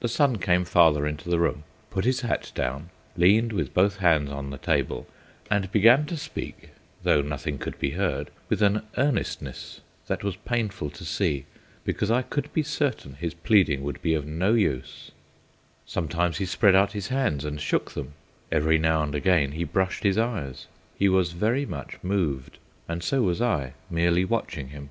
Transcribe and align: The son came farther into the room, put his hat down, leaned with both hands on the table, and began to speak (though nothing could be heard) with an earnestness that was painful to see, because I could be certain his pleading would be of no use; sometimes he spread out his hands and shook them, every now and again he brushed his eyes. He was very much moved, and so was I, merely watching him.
The 0.00 0.08
son 0.08 0.36
came 0.36 0.66
farther 0.66 1.06
into 1.06 1.30
the 1.30 1.38
room, 1.38 1.64
put 1.88 2.04
his 2.04 2.20
hat 2.20 2.52
down, 2.54 2.90
leaned 3.16 3.50
with 3.54 3.72
both 3.72 3.96
hands 3.96 4.30
on 4.30 4.50
the 4.50 4.58
table, 4.58 5.06
and 5.50 5.72
began 5.72 6.04
to 6.04 6.18
speak 6.18 6.72
(though 7.02 7.22
nothing 7.22 7.56
could 7.56 7.78
be 7.78 7.92
heard) 7.92 8.30
with 8.50 8.60
an 8.60 8.82
earnestness 8.98 9.80
that 10.06 10.22
was 10.22 10.36
painful 10.36 10.90
to 10.90 11.02
see, 11.06 11.46
because 11.82 12.10
I 12.10 12.20
could 12.20 12.52
be 12.52 12.62
certain 12.62 13.14
his 13.14 13.32
pleading 13.32 13.82
would 13.82 14.02
be 14.02 14.12
of 14.12 14.26
no 14.26 14.52
use; 14.52 15.12
sometimes 15.86 16.36
he 16.36 16.44
spread 16.44 16.74
out 16.74 16.92
his 16.92 17.08
hands 17.08 17.42
and 17.46 17.58
shook 17.58 17.92
them, 17.92 18.12
every 18.52 18.76
now 18.76 19.02
and 19.02 19.14
again 19.14 19.52
he 19.52 19.64
brushed 19.64 20.02
his 20.02 20.18
eyes. 20.18 20.66
He 20.98 21.08
was 21.08 21.32
very 21.32 21.64
much 21.64 21.96
moved, 22.02 22.58
and 22.86 23.02
so 23.02 23.22
was 23.22 23.40
I, 23.40 23.72
merely 23.88 24.26
watching 24.26 24.68
him. 24.68 24.90